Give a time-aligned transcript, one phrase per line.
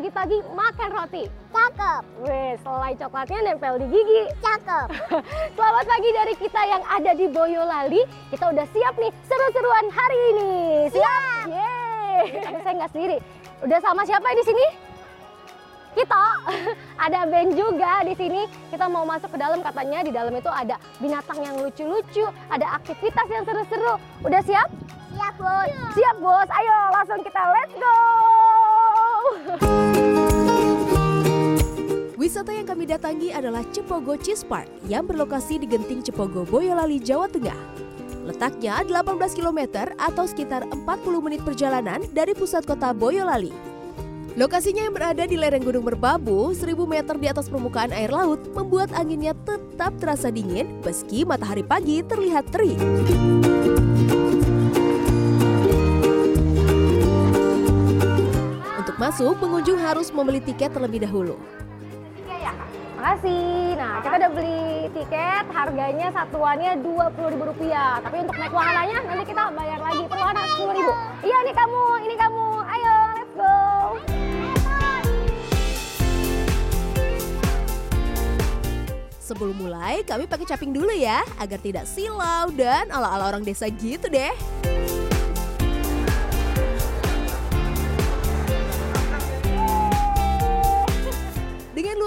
[0.00, 1.28] pagi-pagi makan roti?
[1.52, 2.02] Cakep.
[2.24, 4.32] Weh, selai coklatnya nempel di gigi.
[4.40, 4.88] Cakep.
[5.60, 8.08] Selamat pagi dari kita yang ada di Boyolali.
[8.32, 10.52] Kita udah siap nih seru-seruan hari ini.
[10.88, 11.44] Siap?
[11.52, 12.20] Yeay.
[12.48, 13.16] Tapi saya nggak sendiri.
[13.60, 14.66] Udah sama siapa di sini?
[15.92, 16.22] Kita
[17.04, 18.48] ada Ben juga di sini.
[18.72, 23.28] Kita mau masuk ke dalam katanya di dalam itu ada binatang yang lucu-lucu, ada aktivitas
[23.28, 24.00] yang seru-seru.
[24.24, 24.72] Udah siap?
[25.12, 25.68] Siap, Bos.
[25.92, 28.29] Siap bos, ayo langsung kita let's go.
[32.40, 37.28] Wisata yang kami datangi adalah Cepogo Cheese Park yang berlokasi di Genting Cepogo, Boyolali, Jawa
[37.28, 37.52] Tengah.
[38.24, 40.80] Letaknya 18 km atau sekitar 40
[41.20, 43.52] menit perjalanan dari pusat kota Boyolali.
[44.40, 48.88] Lokasinya yang berada di lereng Gunung Merbabu, 1000 meter di atas permukaan air laut, membuat
[48.96, 52.80] anginnya tetap terasa dingin meski matahari pagi terlihat terik.
[58.80, 61.36] Untuk masuk, pengunjung harus membeli tiket terlebih dahulu.
[63.00, 63.80] Makasih.
[63.80, 68.04] Nah, kita udah beli tiket, harganya satuannya Rp20.000.
[68.04, 70.88] Tapi untuk naik wahananya nanti kita bayar lagi per wahana Rp10.000.
[71.24, 72.44] Iya, ini kamu, ini kamu.
[72.60, 73.56] Ayo, let's go.
[79.30, 84.10] Sebelum mulai, kami pakai caping dulu ya, agar tidak silau dan ala-ala orang desa gitu
[84.10, 84.59] deh.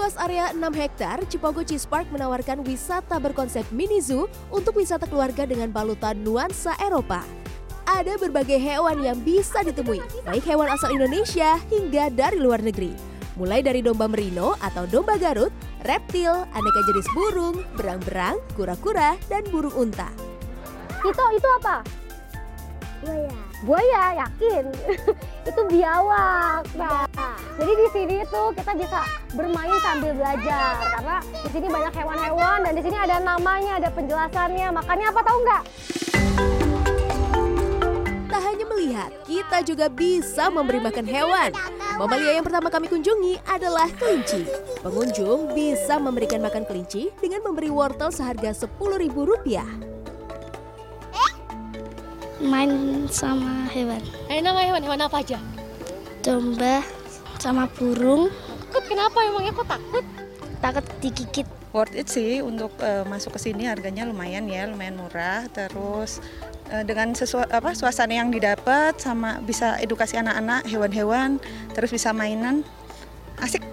[0.04, 5.08] Dengan luas area 6 hektar, Cipogo Cheese Park menawarkan wisata berkonsep mini zoo untuk wisata
[5.08, 7.24] keluarga dengan balutan nuansa Eropa.
[7.88, 12.92] Ada berbagai hewan yang bisa ditemui, baik hewan asal Indonesia hingga dari luar negeri.
[13.40, 15.48] Mulai dari domba merino atau domba garut,
[15.88, 20.12] reptil, aneka jenis burung, berang-berang, kura-kura, dan burung unta.
[21.00, 21.80] Itu itu apa?
[23.00, 23.32] Buaya.
[23.64, 24.64] Buaya, yakin.
[25.44, 26.64] itu biawak.
[26.74, 27.04] Nah,
[27.60, 29.00] jadi di sini tuh kita bisa
[29.36, 34.68] bermain sambil belajar karena di sini banyak hewan-hewan dan di sini ada namanya, ada penjelasannya.
[34.72, 35.62] Makanya apa tahu nggak?
[38.32, 41.50] Tak hanya melihat, kita juga bisa memberi makan hewan.
[41.94, 44.42] Mamalia yang pertama kami kunjungi adalah kelinci.
[44.82, 49.93] Pengunjung bisa memberikan makan kelinci dengan memberi wortel seharga Rp10.000.
[52.44, 54.00] main sama hewan.
[54.28, 55.40] Eh, nama hewan-hewan apa aja?
[56.24, 56.80] domba
[57.36, 58.32] sama burung.
[58.72, 59.20] Takut kenapa?
[59.20, 60.04] Emangnya kok takut?
[60.64, 61.44] takut digigit.
[61.74, 65.44] Worth it sih untuk eh, masuk ke sini harganya lumayan ya lumayan murah.
[65.50, 66.22] Terus
[66.70, 71.42] eh, dengan sesuatu apa suasana yang didapat sama bisa edukasi anak-anak hewan-hewan
[71.74, 72.62] terus bisa mainan.
[73.42, 73.66] Asik.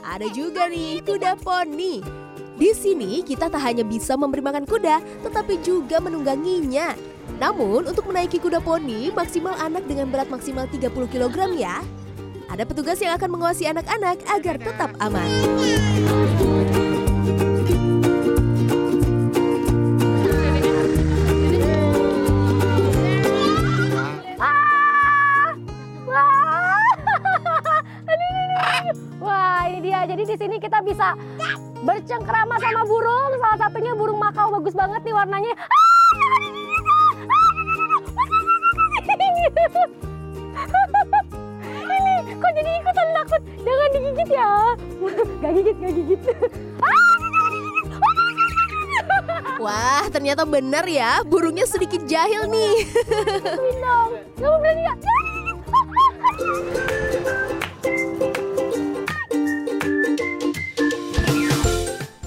[0.00, 2.19] Ada juga nih kuda poni.
[2.60, 6.92] Di sini kita tak hanya bisa memberi makan kuda, tetapi juga menungganginya.
[7.40, 11.80] Namun untuk menaiki kuda poni maksimal anak dengan berat maksimal 30 kg ya.
[12.52, 15.30] Ada petugas yang akan mengawasi anak-anak agar tetap aman.
[32.10, 33.30] Bercengkrama sama burung.
[33.38, 35.54] Salah satunya burung makau bagus banget nih warnanya.
[41.86, 43.42] Ini kok jadi ikutan takut?
[43.62, 44.50] Jangan digigit ya.
[45.38, 46.20] Gak gigit, gak gigit.
[49.62, 52.90] Wah, ternyata benar ya, burungnya sedikit jahil nih.
[53.54, 54.10] Minong.
[54.34, 54.98] Kamu berani gak?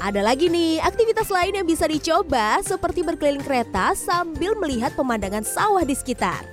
[0.04, 5.80] Ada lagi nih, aktivitas lain yang bisa dicoba seperti berkeliling kereta sambil melihat pemandangan sawah
[5.88, 6.44] di sekitar.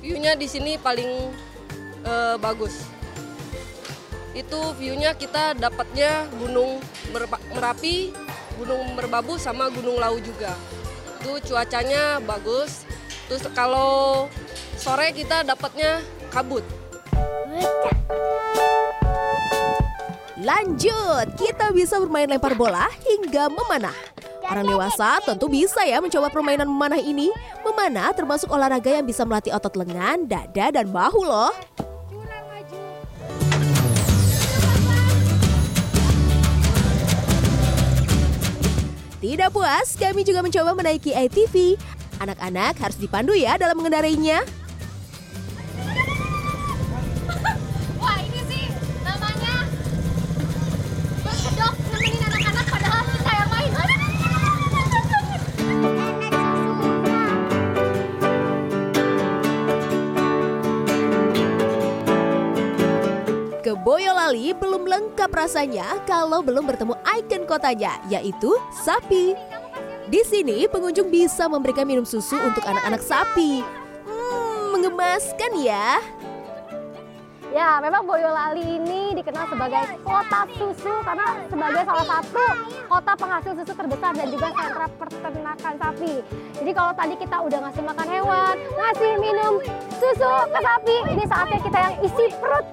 [0.00, 1.28] View-nya di sini paling
[2.08, 2.88] eh, bagus.
[4.32, 6.80] Itu view-nya kita dapatnya Gunung
[7.52, 8.16] Merapi,
[8.56, 10.56] Gunung Merbabu sama Gunung Lau juga.
[11.20, 12.88] Itu cuacanya bagus.
[13.28, 14.24] Terus kalau
[14.80, 16.00] sore kita dapatnya
[16.32, 16.64] kabut.
[20.38, 23.96] Lanjut, kita bisa bermain lempar bola hingga memanah.
[24.46, 27.26] Orang dewasa tentu bisa ya mencoba permainan memanah ini.
[27.66, 31.50] Memanah termasuk olahraga yang bisa melatih otot lengan, dada, dan bahu loh.
[39.18, 41.74] Tidak puas, kami juga mencoba menaiki ATV.
[42.22, 44.46] Anak-anak harus dipandu ya dalam mengendarainya.
[65.08, 68.52] Sedap rasanya kalau belum bertemu ikon kotanya, yaitu
[68.84, 69.32] sapi.
[70.04, 73.64] Di sini pengunjung bisa memberikan minum susu untuk anak-anak sapi.
[74.04, 75.96] Hmm, mengemaskan ya.
[77.48, 82.44] Ya, memang Boyolali ini dikenal sebagai kota susu karena sebagai salah satu
[82.84, 86.12] kota penghasil susu terbesar dan juga sentra peternakan sapi.
[86.60, 89.54] Jadi kalau tadi kita udah ngasih makan hewan, ngasih minum
[90.08, 92.66] susu ke sapi, ini saatnya kita yang isi perut.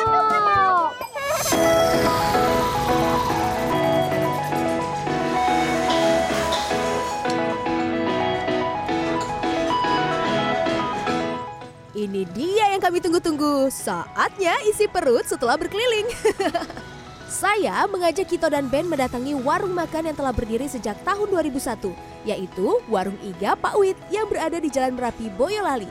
[11.91, 13.67] Ini dia yang kami tunggu-tunggu.
[13.69, 16.07] Saatnya isi perut setelah berkeliling.
[17.31, 21.95] Saya mengajak Kito dan Ben mendatangi warung makan yang telah berdiri sejak tahun 2001,
[22.27, 25.87] yaitu Warung Iga Pak Wit yang berada di Jalan Merapi, Boyolali.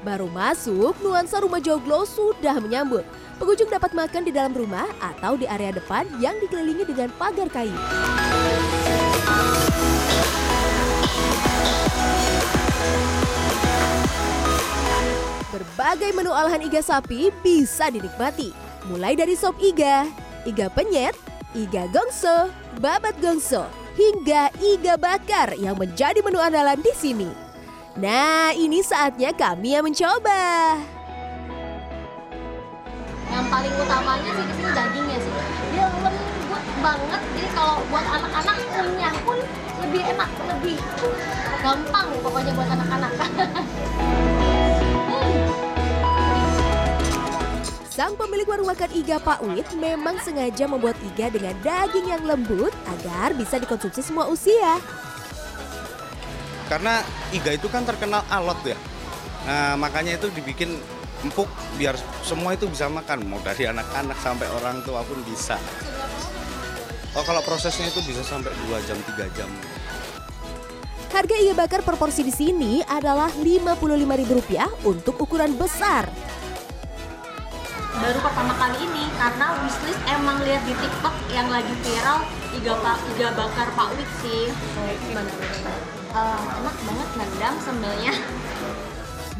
[0.00, 3.04] Baru masuk, nuansa rumah joglo sudah menyambut.
[3.36, 7.76] Pengunjung dapat makan di dalam rumah atau di area depan yang dikelilingi dengan pagar kayu.
[15.52, 18.56] Berbagai menu olahan iga sapi bisa dinikmati.
[18.88, 20.08] Mulai dari sop iga,
[20.46, 21.18] iga penyet,
[21.58, 22.48] iga gongso,
[22.78, 23.66] babat gongso,
[23.98, 27.30] hingga iga bakar yang menjadi menu andalan di sini.
[27.98, 30.78] Nah, ini saatnya kami yang mencoba.
[33.26, 35.32] Yang paling utamanya sih di sini dagingnya sih.
[35.74, 37.20] Dia lembut banget.
[37.34, 39.38] Jadi kalau buat anak-anak kunyah pun
[39.82, 40.78] lebih enak, lebih
[41.64, 43.12] gampang pokoknya buat anak-anak.
[47.96, 52.68] Sang pemilik warung makan Iga Pak Wit memang sengaja membuat iga dengan daging yang lembut
[52.92, 54.76] agar bisa dikonsumsi semua usia.
[56.68, 57.00] karena
[57.32, 58.76] iga itu kan terkenal alot ya.
[59.48, 60.76] Nah, makanya itu dibikin
[61.24, 61.48] empuk
[61.80, 65.56] biar semua itu bisa makan, mau dari anak-anak sampai orang tua pun bisa.
[67.16, 69.48] Oh, kalau prosesnya itu bisa sampai 2 jam, 3 jam.
[71.14, 76.04] Harga iga bakar per porsi di sini adalah Rp55.000 untuk ukuran besar.
[78.06, 82.22] Baru pertama kali ini karena wishlist emang lihat di TikTok yang lagi viral
[82.54, 84.46] iga pak iga bakar Pak Wik sih.
[84.46, 84.94] Eh,
[86.14, 88.14] enak banget nendang sambelnya.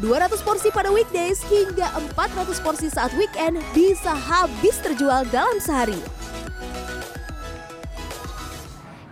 [0.03, 6.03] 200 porsi pada weekdays hingga 400 porsi saat weekend bisa habis terjual dalam sehari.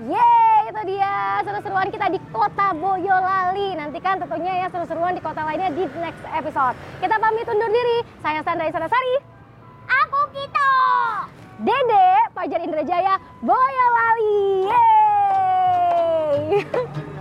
[0.04, 3.80] Yeay, itu dia seru-seruan kita di kota Boyolali.
[3.80, 6.76] Nantikan tentunya ya seru-seruan di kota lainnya di next episode.
[7.00, 8.04] Kita pamit undur diri.
[8.20, 9.35] Saya Sandra Isarasari.
[11.56, 12.04] Dede,
[12.36, 14.68] Fajar Indrajaya, Boyolali.
[14.68, 16.68] Yeay!